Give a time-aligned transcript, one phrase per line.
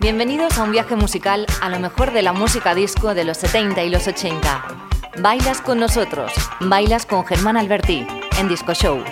[0.00, 3.82] Bienvenidos a un viaje musical a lo mejor de la música disco de los 70
[3.84, 4.64] y los 80.
[5.18, 8.06] Bailas con nosotros, bailas con Germán Alberti
[8.38, 9.04] en Disco Show.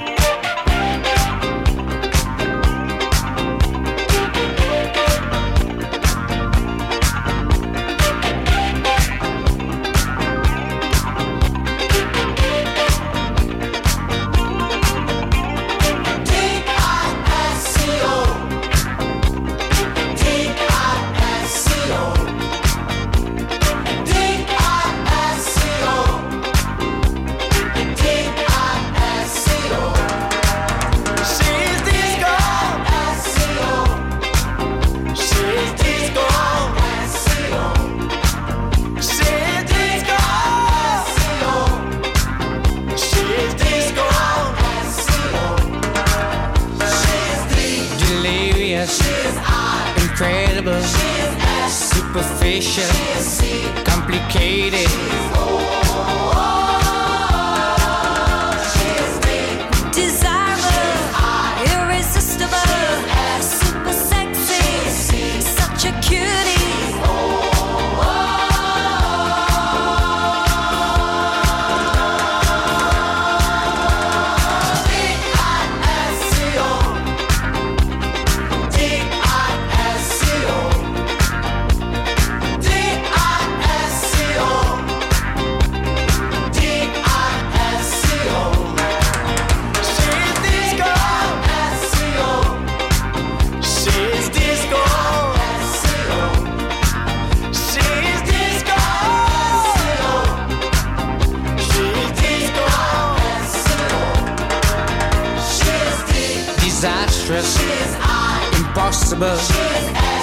[109.13, 109.37] irreplaceable.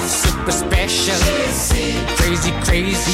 [0.07, 1.15] Super special.
[2.17, 3.13] Crazy, crazy.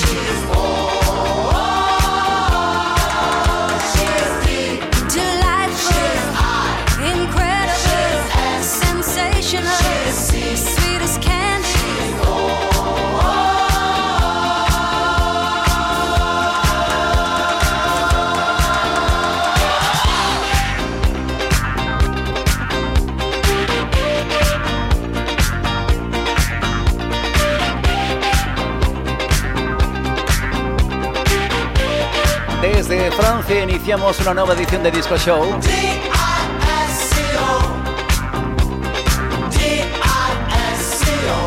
[33.64, 35.44] Iniciamos una nueva edición de Disco Show.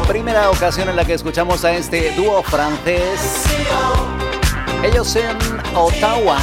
[0.08, 3.44] Primera ocasión en la que escuchamos a este dúo francés.
[4.82, 5.36] Ellos en
[5.74, 6.38] Ottawa.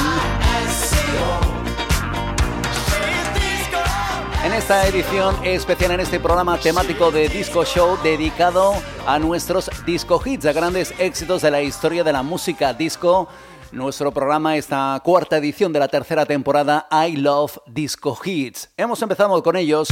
[4.46, 8.74] En esta edición especial, en este programa temático de Disco Show dedicado
[9.06, 13.28] a nuestros disco hits, a grandes éxitos de la historia de la música disco
[13.72, 18.70] nuestro programa, esta cuarta edición de la tercera temporada I Love Disco Hits.
[18.78, 19.90] Hemos empezado con ellos,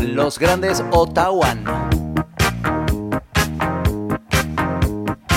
[0.00, 1.56] los grandes Ottawa.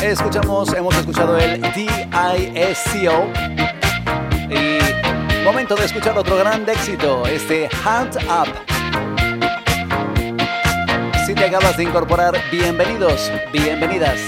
[0.04, 3.28] Escuchamos, hemos escuchado el D-I-S-C-O
[4.50, 8.50] y momento de escuchar otro gran éxito, este Hand Up.
[11.26, 14.20] Si te acabas de incorporar, bienvenidos, bienvenidas.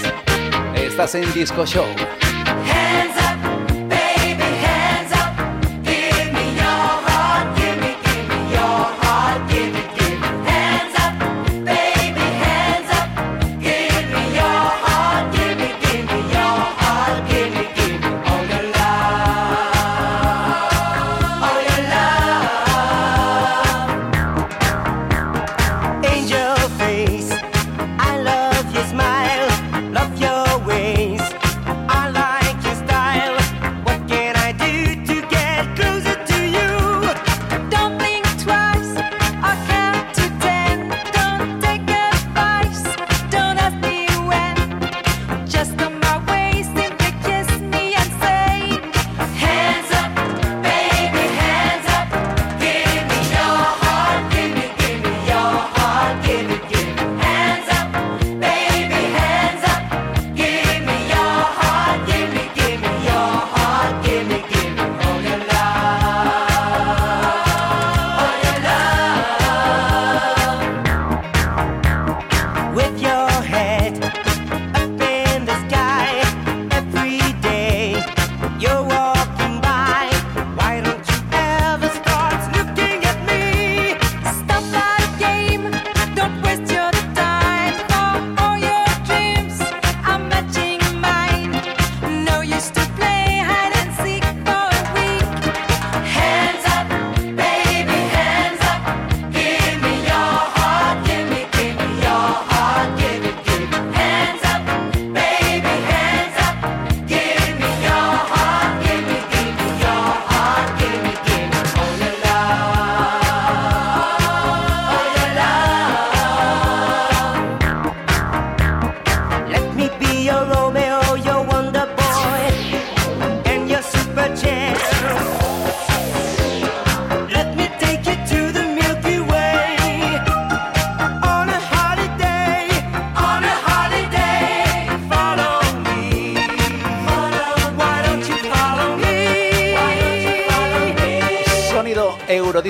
[0.74, 1.86] Estás en Disco Show.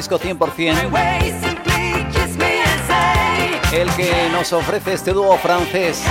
[0.05, 0.91] Disco 100%,
[3.73, 6.05] el que nos ofrece este dúo francés.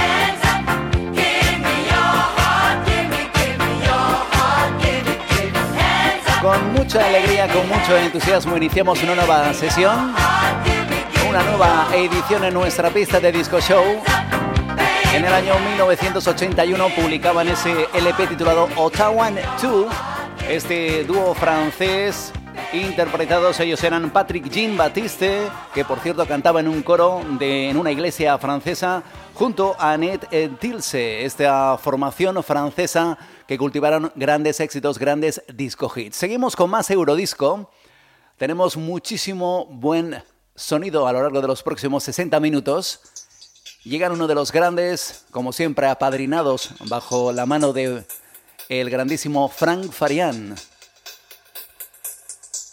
[6.42, 10.16] Con mucha alegría, con mucho entusiasmo, iniciamos una nueva sesión,
[11.30, 13.84] una nueva edición en nuestra pista de Disco Show.
[15.13, 19.30] En el año 1981 publicaban ese LP titulado Ottawa
[19.62, 19.86] 2,
[20.50, 22.34] este dúo francés
[22.73, 27.77] interpretados ellos eran Patrick Jean Baptiste, que por cierto cantaba en un coro de, en
[27.77, 29.03] una iglesia francesa,
[29.35, 33.17] junto a Annette Tilse, esta formación francesa
[33.47, 36.15] que cultivaron grandes éxitos, grandes disco hits.
[36.15, 37.69] Seguimos con más Eurodisco.
[38.37, 40.23] Tenemos muchísimo buen
[40.55, 43.01] sonido a lo largo de los próximos 60 minutos.
[43.83, 48.03] Llegan uno de los grandes, como siempre, apadrinados bajo la mano de
[48.69, 50.55] el grandísimo Frank Farian.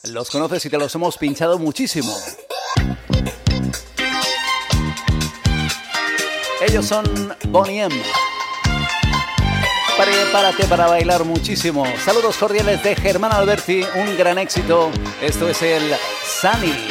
[0.05, 2.17] Los conoces y te los hemos pinchado muchísimo.
[6.67, 8.02] Ellos son Bonnie M.
[9.99, 11.85] Prepárate para bailar muchísimo.
[12.02, 14.91] Saludos cordiales de Germán Alberti, un gran éxito.
[15.20, 15.94] Esto es el
[16.41, 16.88] Sunny.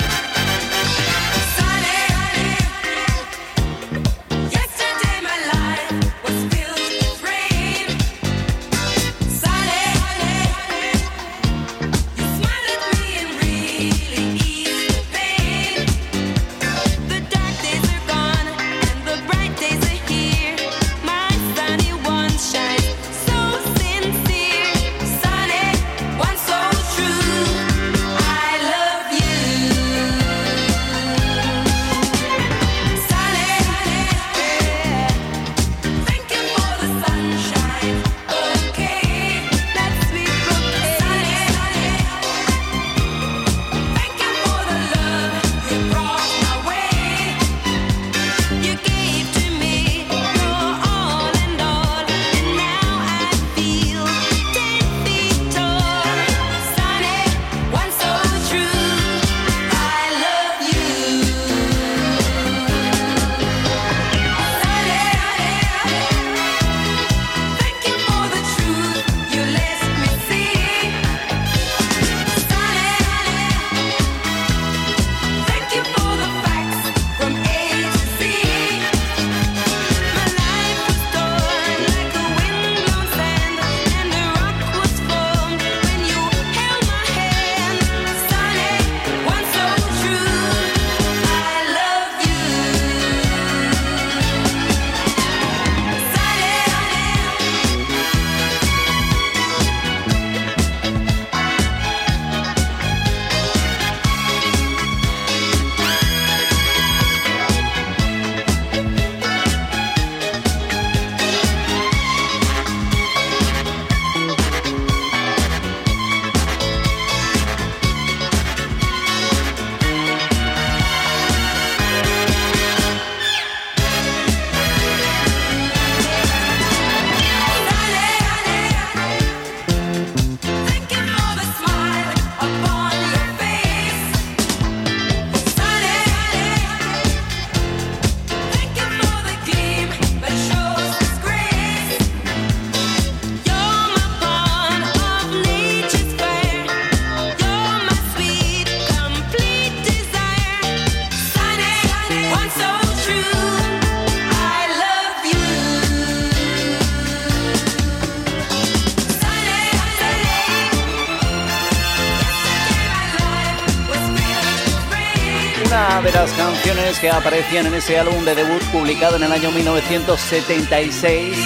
[167.02, 171.38] Que aparecían en ese álbum de debut publicado en el año 1976.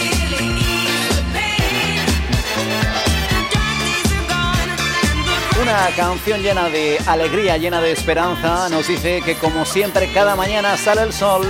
[5.61, 10.75] Una canción llena de alegría, llena de esperanza, nos dice que como siempre cada mañana
[10.77, 11.47] sale el sol.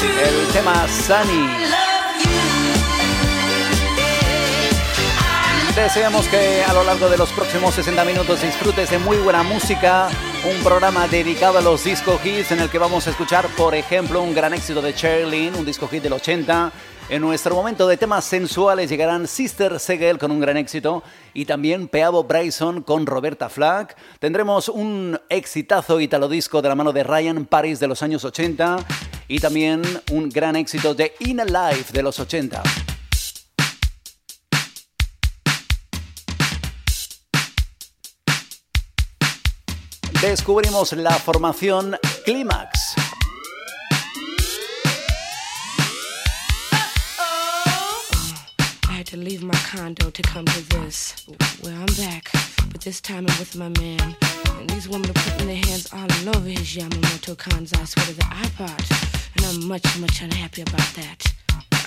[0.00, 1.67] El tema Sunny.
[5.78, 10.08] Deseamos que a lo largo de los próximos 60 minutos disfrutes de muy buena música,
[10.44, 14.20] un programa dedicado a los disco hits en el que vamos a escuchar, por ejemplo,
[14.20, 16.72] un gran éxito de Cherlin, un disco hit del 80.
[17.10, 21.86] En nuestro momento de temas sensuales llegarán Sister Segel con un gran éxito y también
[21.86, 23.96] Peabo Bryson con Roberta Flack.
[24.18, 28.84] Tendremos un exitazo italo disco de la mano de Ryan Paris de los años 80
[29.28, 32.62] y también un gran éxito de In a Life de los 80.
[40.28, 42.94] Descubrimos la formación Clímax.
[49.04, 51.24] to leave my condo to come to this.
[51.62, 52.28] Well, I'm back,
[52.70, 54.14] but this time I'm with my man.
[54.58, 58.84] And these women are putting their hands all over his Yamamoto Kanzai sweater, the iPod.
[59.36, 61.24] And I'm much, much unhappy about that.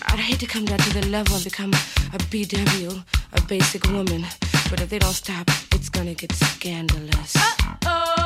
[0.07, 4.25] I'd hate to come down to the level and become a BW, a basic woman.
[4.71, 7.35] But if they don't stop, it's gonna get scandalous.
[7.35, 8.20] Uh-oh.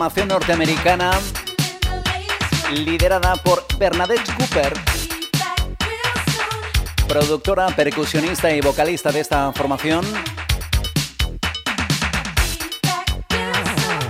[0.00, 1.10] Formación norteamericana
[2.72, 4.72] liderada por Bernadette Cooper,
[7.06, 10.02] productora, percusionista y vocalista de esta formación.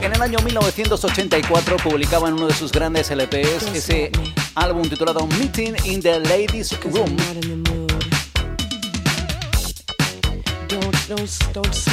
[0.00, 4.12] En el año 1984 publicaban uno de sus grandes LPs, ese
[4.54, 7.89] álbum titulado Meeting in the Ladies Room.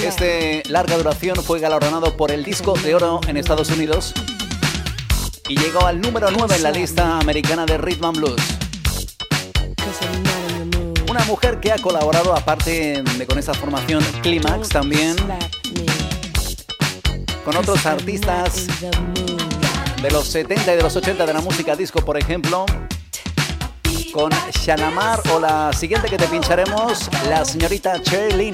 [0.04, 4.14] Este larga duración fue galardonado por el disco de oro en Estados Unidos
[5.50, 8.42] y llegó al número 9 en la lista americana de Rhythm and Blues.
[11.10, 15.16] Una mujer que ha colaborado, aparte de con esta formación Climax, también
[17.44, 18.68] con otros artistas
[20.02, 22.66] de los 70 y de los 80 de la música disco, por ejemplo,
[24.18, 28.52] con Shalamar o la siguiente que te pincharemos, la señorita Cherry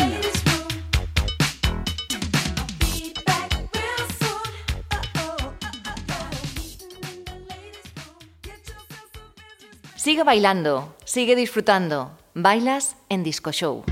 [9.96, 12.12] Sigue bailando, sigue disfrutando.
[12.34, 13.86] Bailas en Disco Show.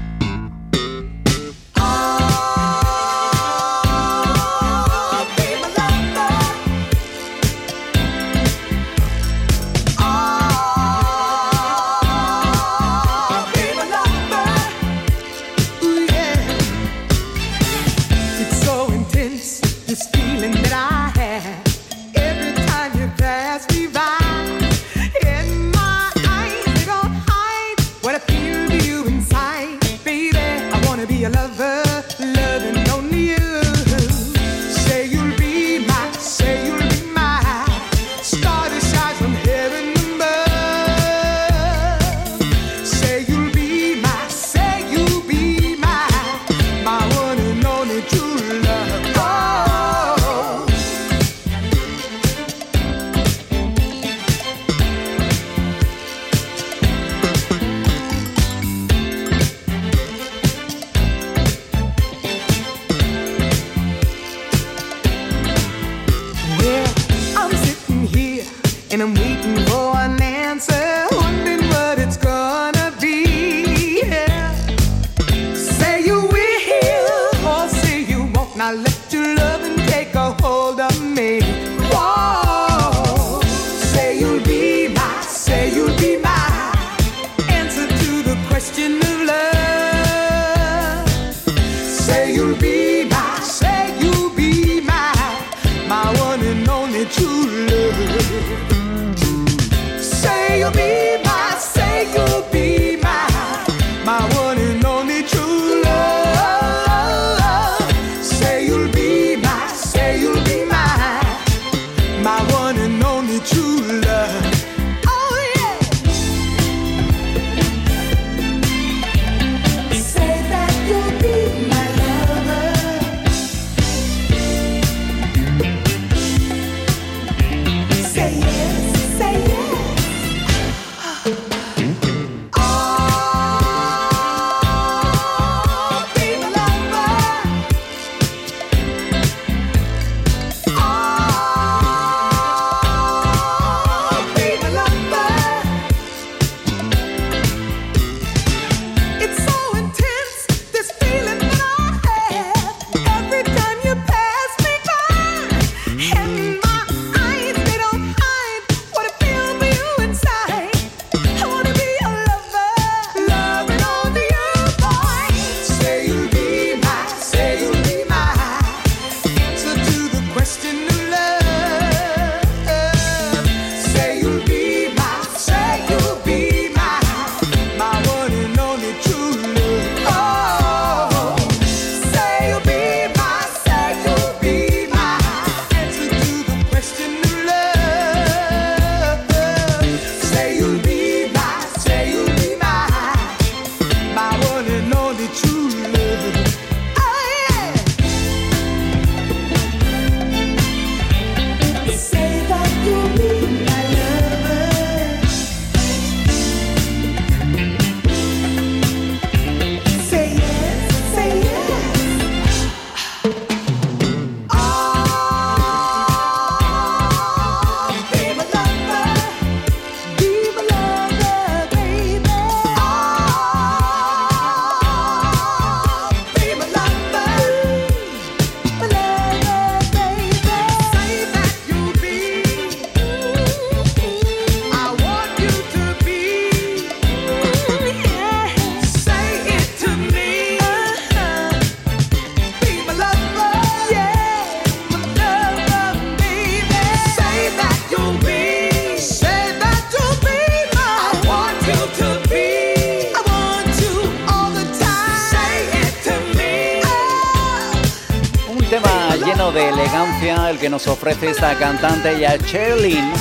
[260.91, 263.13] Ofrece esta cantante ya Cherlin.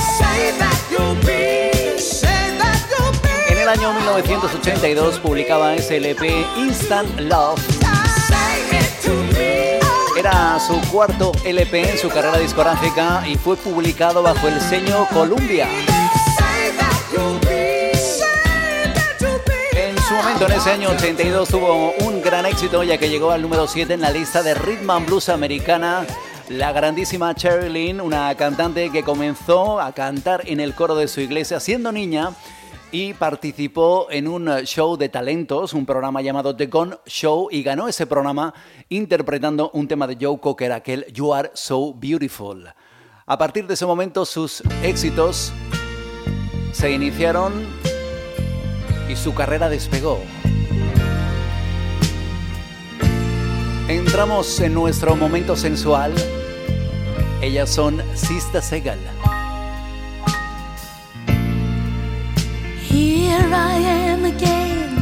[3.49, 7.61] En el año 1982 publicaba ese LP Instant Love.
[10.17, 15.67] Era su cuarto LP en su carrera discográfica y fue publicado bajo el sello Columbia.
[20.41, 24.01] En ese año 82, tuvo un gran éxito ya que llegó al número 7 en
[24.01, 26.05] la lista de Rhythm and Blues americana
[26.51, 31.61] la grandísima Cherry una cantante que comenzó a cantar en el coro de su iglesia
[31.61, 32.31] siendo niña
[32.91, 37.87] y participó en un show de talentos, un programa llamado The Gone Show, y ganó
[37.87, 38.53] ese programa
[38.89, 42.67] interpretando un tema de Joe Cocker, aquel You Are So Beautiful.
[43.25, 45.53] A partir de ese momento sus éxitos
[46.73, 47.65] se iniciaron
[49.09, 50.19] y su carrera despegó.
[53.87, 56.13] Entramos en nuestro momento sensual.
[57.41, 58.99] Ellas son Sista Segal.
[62.87, 64.95] Here I am again,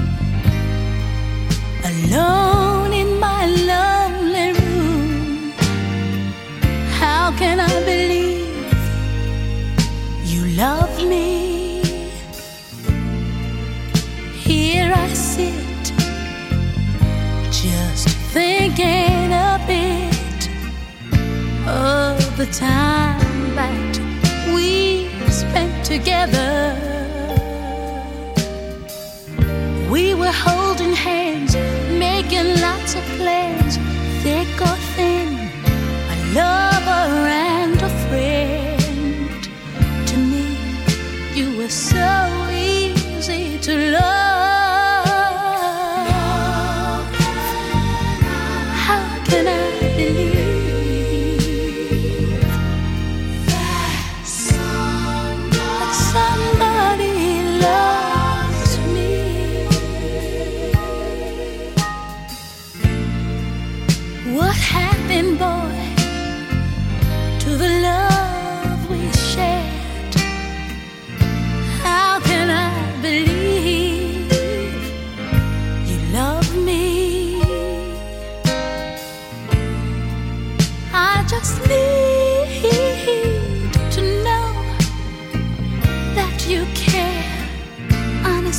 [1.83, 5.51] alone in my lonely room.
[6.97, 8.73] How can I believe
[10.23, 11.81] you love me?
[14.45, 15.93] Here I sit,
[17.51, 20.49] just thinking a bit
[21.67, 22.08] of
[22.39, 23.99] the time that
[24.55, 26.73] we spent together.
[29.91, 31.53] We were holding hands,
[31.99, 33.75] making lots of plans,
[34.23, 35.27] thick or thin,
[36.13, 39.43] a lover and a friend.
[40.07, 40.45] To me,
[41.35, 42.07] you were so
[42.53, 44.18] easy to love.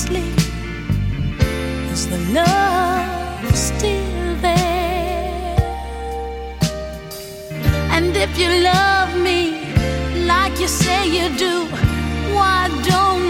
[0.01, 0.23] Honestly.
[1.93, 5.57] Is the love still there?
[7.91, 9.53] And if you love me
[10.27, 11.67] like you say you do,
[12.35, 13.30] why don't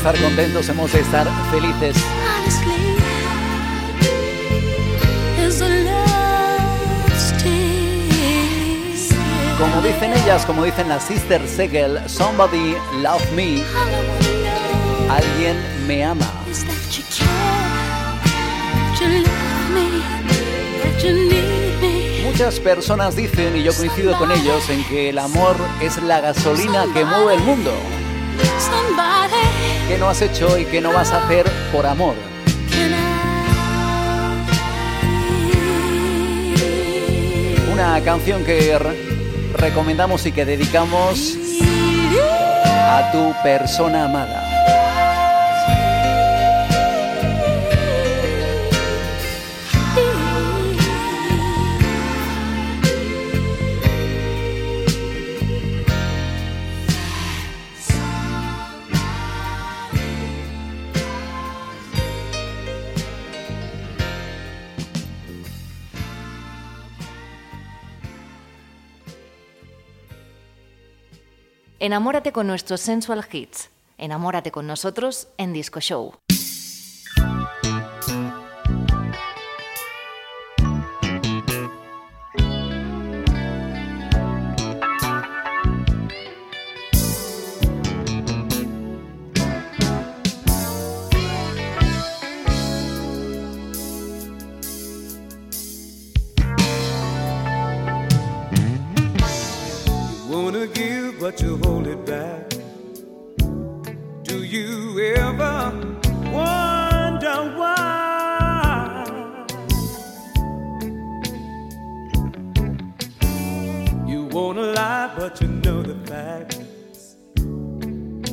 [0.00, 1.94] estar contentos, hemos de estar felices.
[9.58, 13.62] Como dicen ellas, como dicen las Sister Segel, Somebody Love Me,
[15.10, 16.32] alguien me ama.
[22.24, 26.86] Muchas personas dicen, y yo coincido con ellos, en que el amor es la gasolina
[26.94, 27.74] que mueve el mundo.
[29.90, 32.14] ¿Qué no has hecho y qué no vas a hacer por amor?
[37.72, 38.96] Una canción que re-
[39.56, 41.34] recomendamos y que dedicamos
[42.64, 44.49] a tu persona amada.
[71.90, 73.68] Enamórate con nuestros sensual hits.
[73.98, 76.14] Enamórate con nosotros en Disco Show.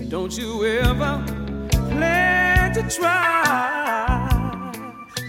[0.10, 1.24] Don't you ever
[1.72, 4.72] plan to try?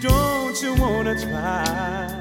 [0.00, 2.17] Don't you wanna try?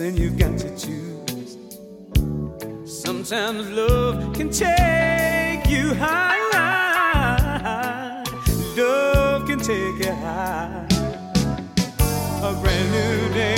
[0.00, 1.56] And you've got to choose.
[2.84, 6.34] Sometimes love can take you high.
[8.76, 10.86] Love can take you high.
[12.42, 13.53] A brand new day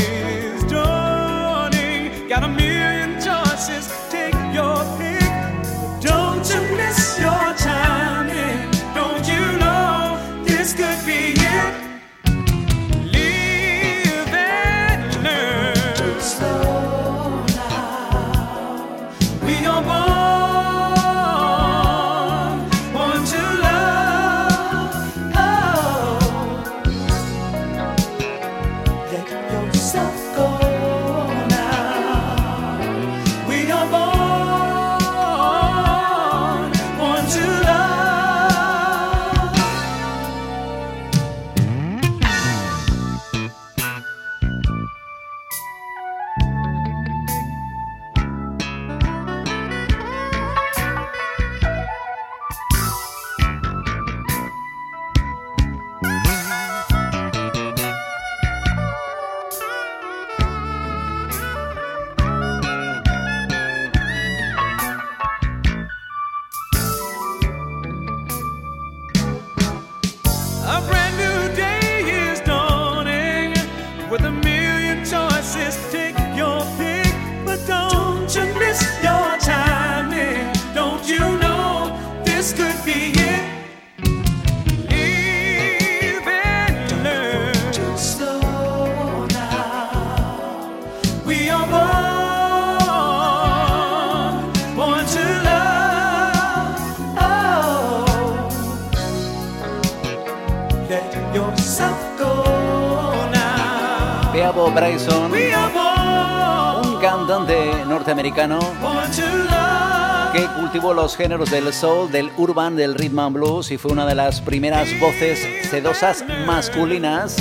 [111.17, 114.89] géneros del soul, del urban, del rhythm and blues y fue una de las primeras
[115.01, 115.39] voces
[115.71, 117.37] sedosas masculinas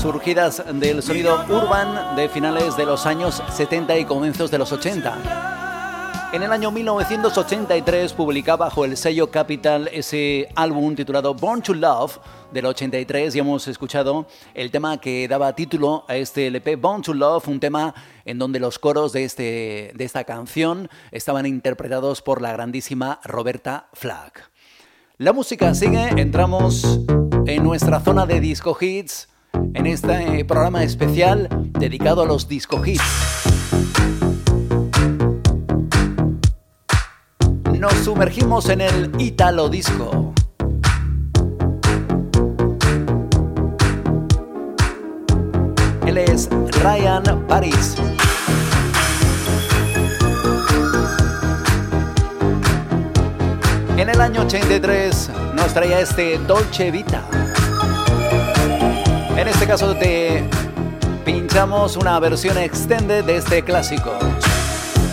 [0.00, 5.51] surgidas del sonido urban de finales de los años 70 y comienzos de los 80.
[6.32, 12.18] En el año 1983 publicaba bajo el sello Capital ese álbum titulado Born to Love,
[12.50, 17.12] del 83 y hemos escuchado el tema que daba título a este LP, Born to
[17.12, 22.40] Love, un tema en donde los coros de, este, de esta canción estaban interpretados por
[22.40, 24.50] la grandísima Roberta Flack.
[25.18, 27.00] La música sigue, entramos
[27.44, 29.28] en nuestra zona de disco hits,
[29.74, 33.02] en este programa especial dedicado a los disco hits.
[37.82, 40.32] Nos sumergimos en el Italo Disco.
[46.06, 46.48] Él es
[46.80, 47.96] Ryan Paris.
[53.96, 57.24] en el año 83 nos traía este Dolce Vita.
[59.36, 60.44] En este caso te
[61.24, 64.12] pinchamos una versión extended de este clásico.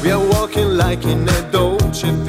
[0.03, 2.28] We are walking like in a Dolce Vita.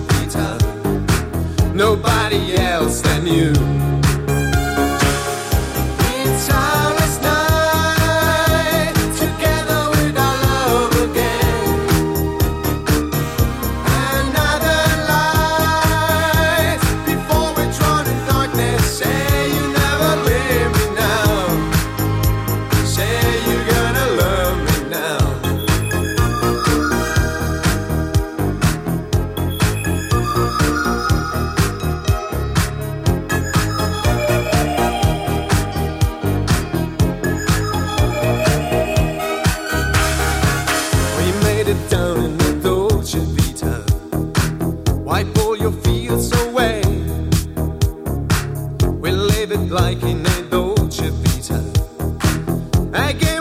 [52.93, 53.40] A game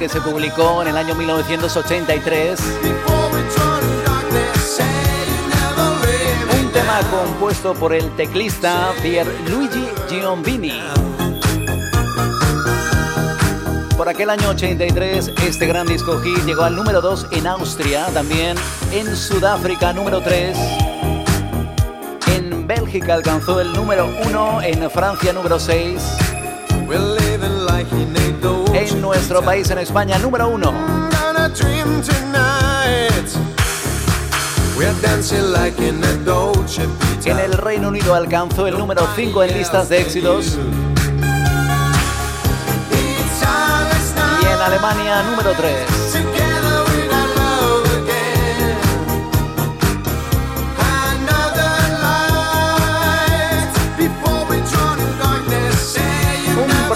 [0.00, 2.58] que se publicó en el año 1983.
[6.58, 10.80] Un tema compuesto por el teclista Pierluigi Giombini.
[13.94, 18.56] Por aquel año 83, este gran disco hit llegó al número 2 en Austria, también
[18.92, 20.56] en Sudáfrica número 3.
[22.36, 26.02] En Bélgica alcanzó el número 1, en Francia número 6.
[28.74, 30.72] En nuestro país, en España, número 1.
[37.24, 40.58] En el Reino Unido alcanzó el número 5 en listas de éxitos.
[44.42, 45.99] Y en Alemania, número 3.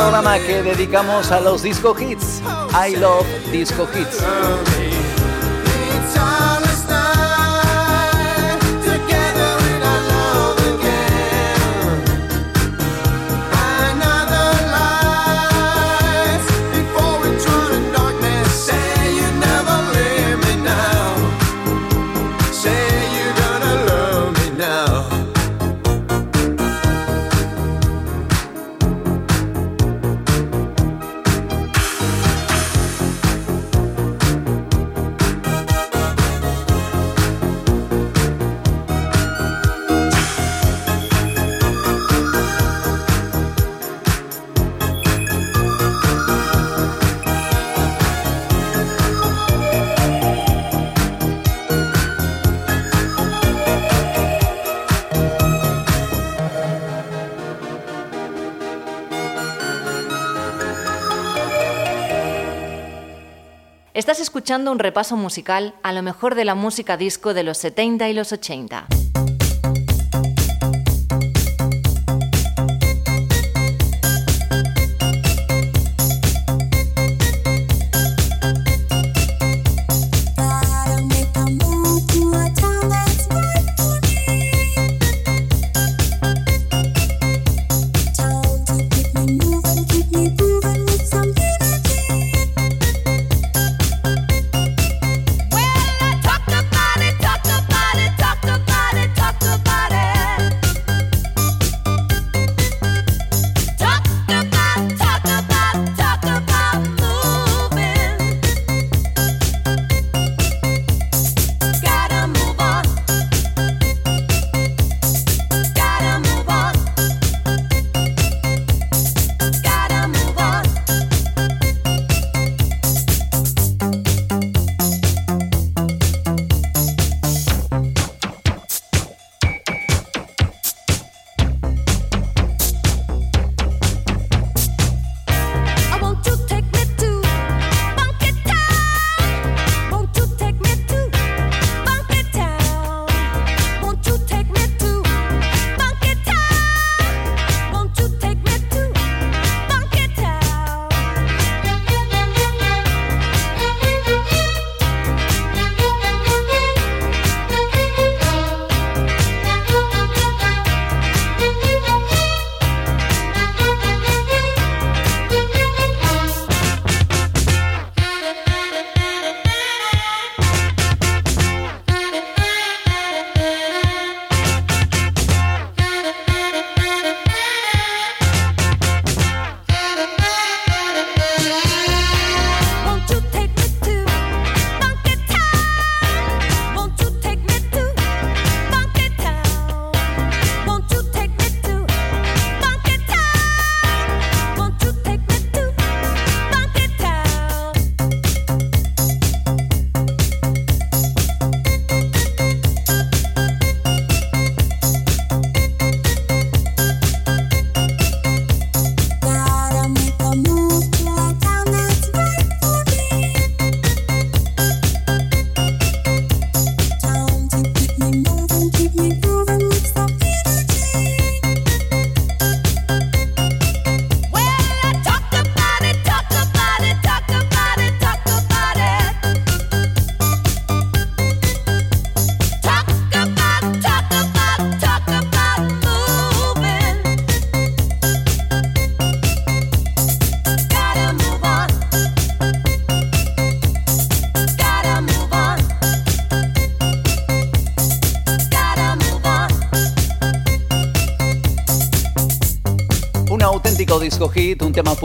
[0.04, 2.42] Programa que dedicamos a los disco hits.
[2.74, 4.22] I love disco hits.
[64.14, 68.08] Estás escuchando un repaso musical a lo mejor de la música disco de los 70
[68.08, 68.86] y los 80.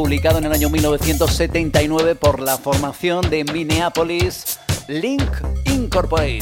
[0.02, 5.30] Publicado en el año 1979 por la formación de Minneapolis Link
[5.66, 6.40] Incorporate.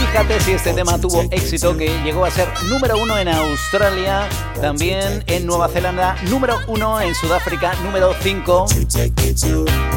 [0.00, 4.28] Fíjate si este tema tuvo éxito que llegó a ser número uno en Australia,
[4.60, 9.89] también en Nueva Zelanda, número uno en Sudáfrica, número 5 en el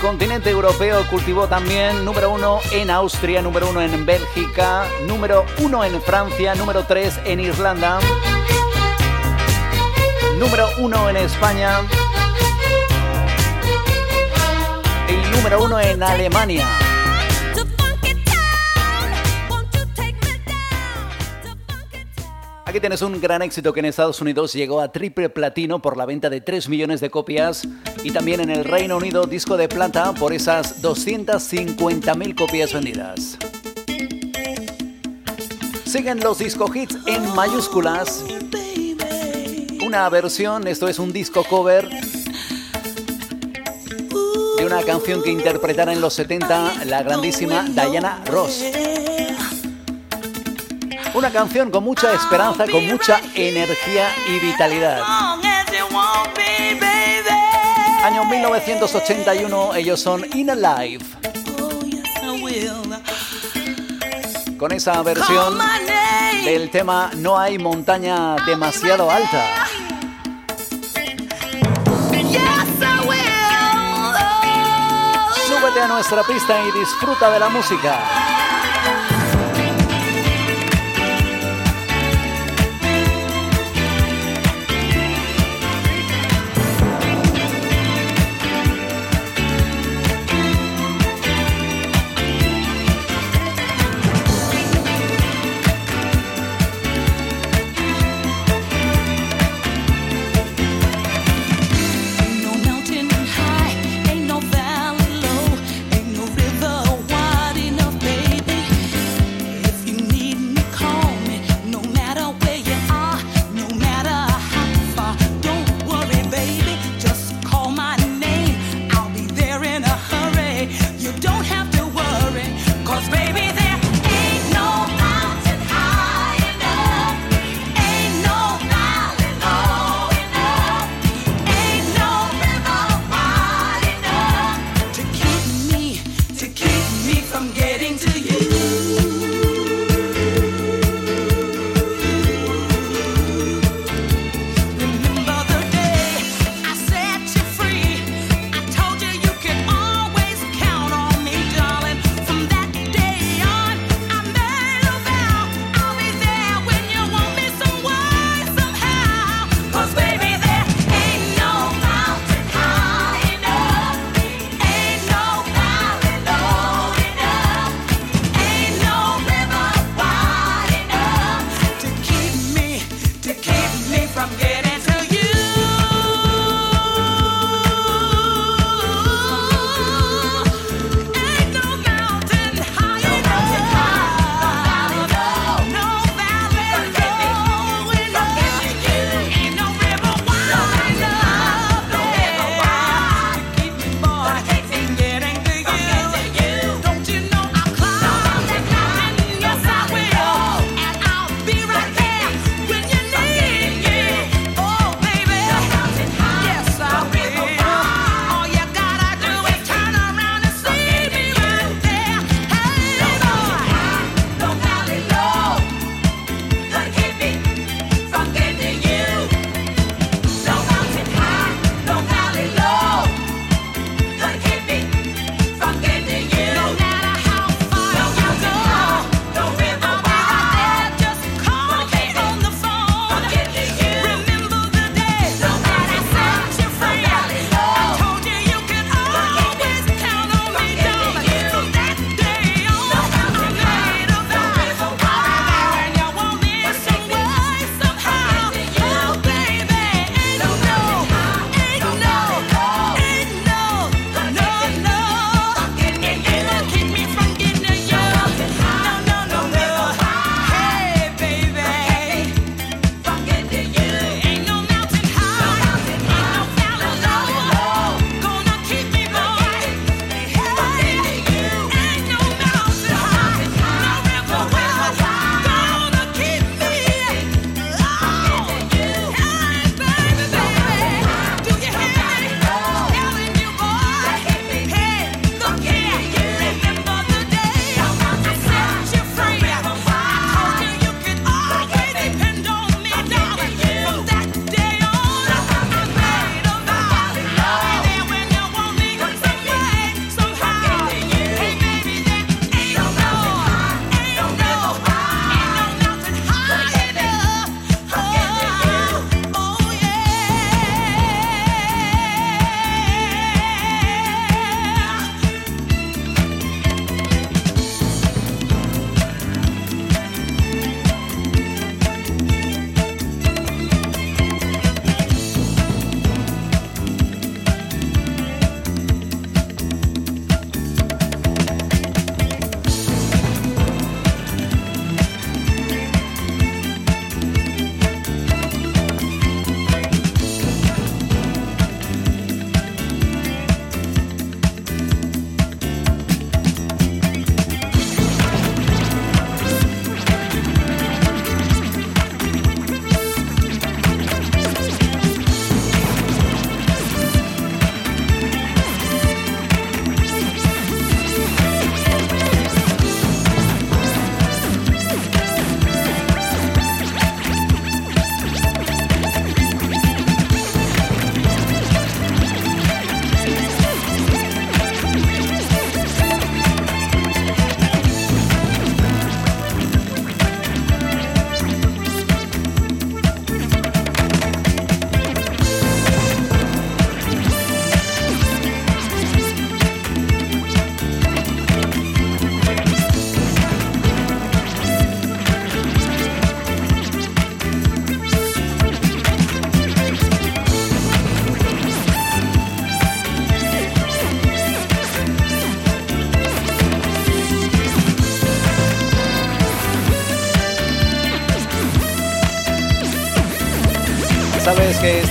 [0.00, 6.00] continente europeo cultivó también número uno en Austria, número uno en Bélgica, número uno en
[6.00, 7.98] Francia, número tres en Irlanda,
[10.38, 11.80] número uno en España
[15.08, 16.79] y número uno en Alemania.
[22.80, 26.06] Aquí tienes un gran éxito que en Estados Unidos llegó a triple platino por la
[26.06, 27.68] venta de 3 millones de copias
[28.02, 33.36] y también en el Reino Unido disco de plata por esas 250.000 copias vendidas.
[35.84, 38.24] Siguen los disco hits en mayúsculas.
[39.84, 41.86] Una versión, esto es un disco cover
[44.56, 48.64] de una canción que interpretara en los 70 la grandísima Diana Ross.
[51.12, 55.02] Una canción con mucha esperanza, con mucha energía y vitalidad.
[58.04, 61.04] Año 1981, ellos son In Alive.
[64.56, 65.58] Con esa versión
[66.44, 69.66] del tema No hay montaña demasiado alta.
[75.46, 78.39] Súbete a nuestra pista y disfruta de la música.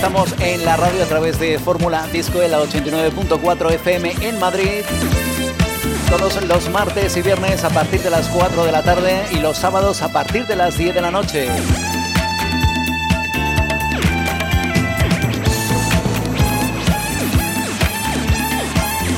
[0.00, 4.82] Estamos en la radio a través de Fórmula Disco en la 89.4 FM en Madrid.
[6.08, 9.58] Todos los martes y viernes a partir de las 4 de la tarde y los
[9.58, 11.48] sábados a partir de las 10 de la noche.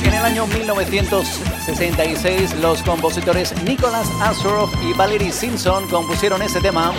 [0.03, 6.91] En el año 1966, los compositores Nicholas Astroff y Valerie Simpson compusieron este tema.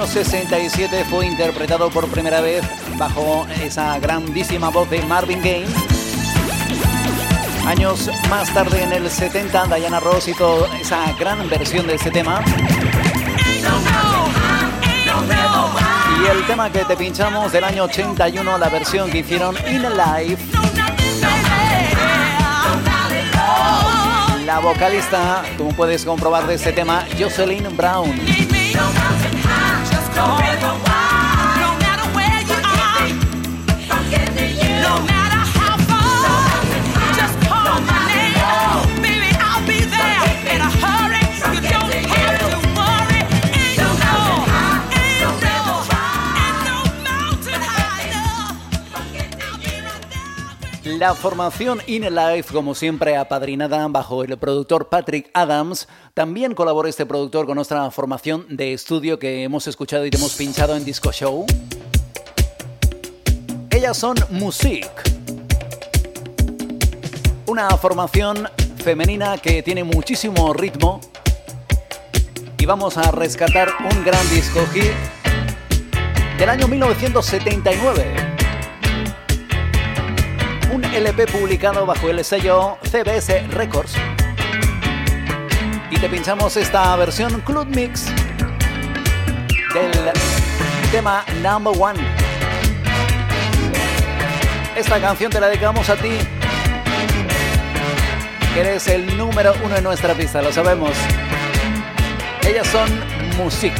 [0.00, 2.62] Año 67 fue interpretado por primera vez
[2.96, 5.66] bajo esa grandísima voz de Marvin Gaye.
[7.66, 12.42] Años más tarde, en el 70, Diana Ross hizo esa gran versión de ese tema.
[16.22, 20.38] Y el tema que te pinchamos del año 81, la versión que hicieron In Alive.
[24.46, 28.39] La vocalista, como puedes comprobar de este tema, Jocelyn Brown.
[30.20, 30.49] so
[51.00, 55.88] La formación In Life, como siempre, apadrinada bajo el productor Patrick Adams.
[56.12, 60.34] También colaboró este productor con nuestra formación de estudio que hemos escuchado y te hemos
[60.34, 61.46] pinchado en Disco Show.
[63.70, 64.90] Ellas son Music.
[67.46, 68.46] Una formación
[68.84, 71.00] femenina que tiene muchísimo ritmo.
[72.58, 74.92] Y vamos a rescatar un gran disco hit
[76.38, 78.29] del año 1979 un
[80.94, 83.94] LP publicado bajo el sello CBS Records.
[85.90, 88.06] Y te pinchamos esta versión Club Mix
[89.72, 89.92] del
[90.90, 92.00] tema Number One.
[94.76, 96.10] Esta canción te la dedicamos a ti,
[98.54, 100.90] que eres el número uno en nuestra pista, lo sabemos.
[102.42, 102.88] Ellas son
[103.36, 103.72] Music.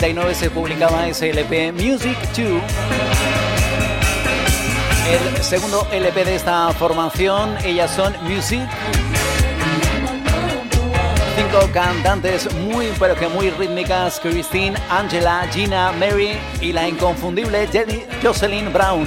[0.00, 2.62] 1999 se publicaba ese LP Music 2.
[5.06, 8.66] El segundo LP de esta formación, ellas son Music.
[11.36, 18.02] Cinco cantantes muy pero que muy rítmicas, Christine, Angela, Gina, Mary y la inconfundible Jenny
[18.22, 19.06] Jocelyn Brown.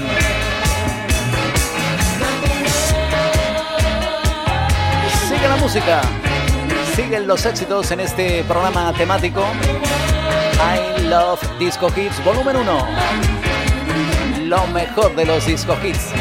[5.28, 6.02] Sigue la música,
[6.96, 9.44] siguen los éxitos en este programa temático.
[10.66, 12.88] I Love Disco Hits, volumen 1.
[14.46, 16.14] Lo mejor de los Disco Hits.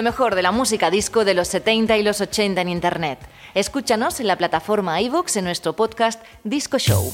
[0.00, 3.18] lo mejor de la música disco de los 70 y los 80 en Internet.
[3.52, 7.12] Escúchanos en la plataforma iVoox en nuestro podcast Disco Show.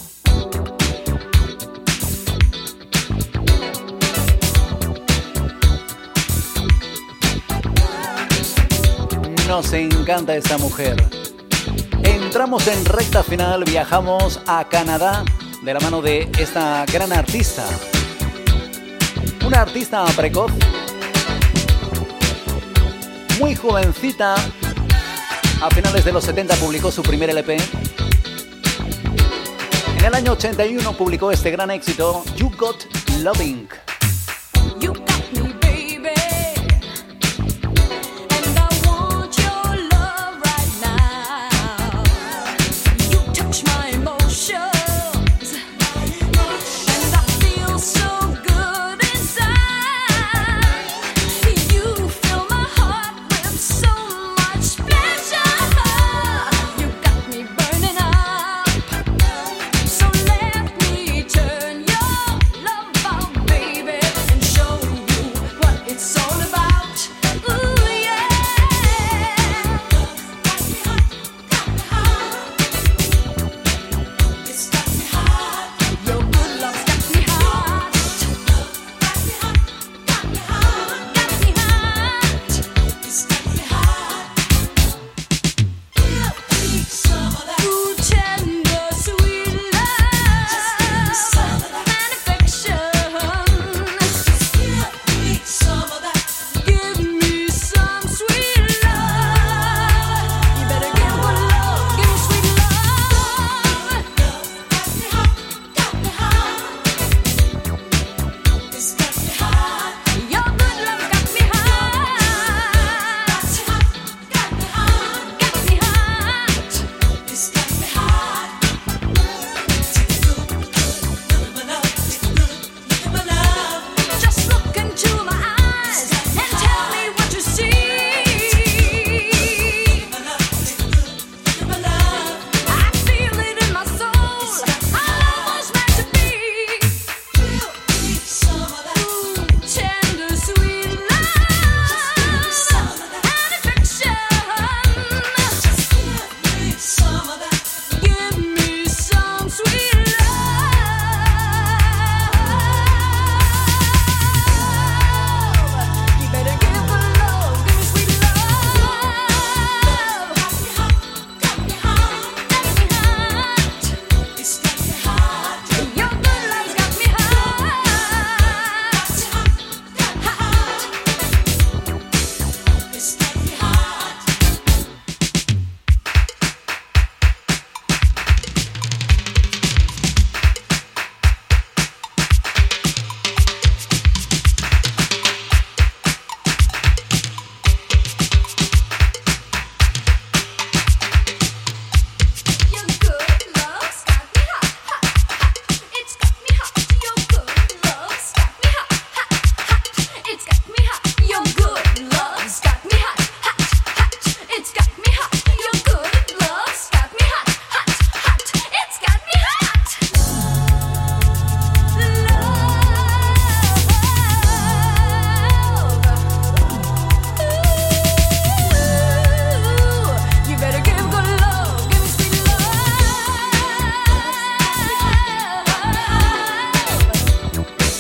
[9.49, 10.95] Nos encanta esta mujer.
[12.05, 15.25] Entramos en recta final, viajamos a Canadá
[15.63, 17.65] de la mano de esta gran artista.
[19.45, 20.53] Una artista precoz
[23.39, 24.35] muy jovencita.
[25.63, 27.57] A finales de los 70 publicó su primer LP.
[29.99, 32.85] En el año 81 publicó este gran éxito, You Got
[33.23, 33.69] Loving.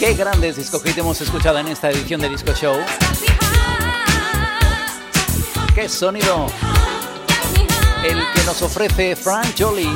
[0.06, 2.76] Qué grandes disco hit hemos escuchado en esta edición de Disco Show.
[5.74, 6.46] Qué sonido
[8.04, 9.92] el que nos ofrece Frank Jolie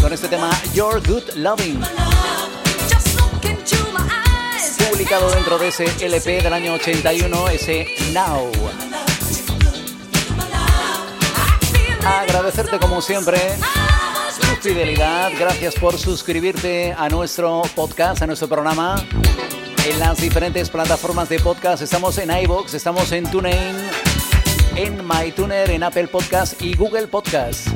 [0.00, 1.82] con este tema Your Good Loving.
[4.88, 8.52] Publicado dentro de ese LP del año 81, ese Now.
[12.04, 13.56] Agradecerte como siempre
[14.66, 15.30] fidelidad.
[15.38, 18.96] Gracias por suscribirte a nuestro podcast, a nuestro programa.
[19.88, 23.76] En las diferentes plataformas de podcast estamos en iVoox, estamos en TuneIn,
[24.74, 27.68] en MyTuner, en Apple Podcast y Google Podcast.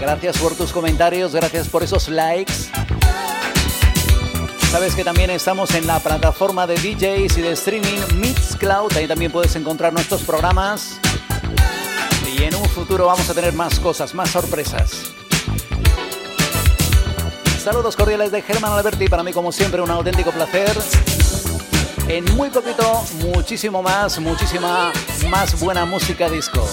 [0.00, 2.54] Gracias por tus comentarios, gracias por esos likes.
[4.70, 9.30] Sabes que también estamos en la plataforma de DJs y de streaming Mixcloud, ahí también
[9.30, 10.98] puedes encontrar nuestros programas.
[12.34, 15.19] Y en un futuro vamos a tener más cosas, más sorpresas.
[17.62, 20.74] Saludos cordiales de Germán Alberti, para mí como siempre un auténtico placer.
[22.08, 24.90] En muy poquito, muchísimo más, muchísima
[25.28, 26.66] más buena música disco.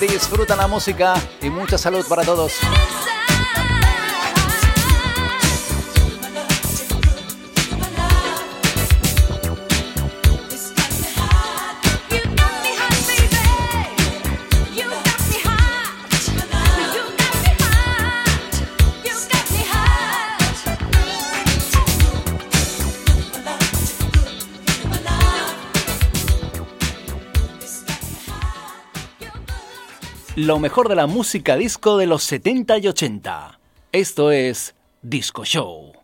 [0.00, 2.54] Disfruta la música y mucha salud para todos.
[30.38, 33.58] Lo mejor de la música disco de los 70 y 80.
[33.90, 35.97] Esto es Disco Show.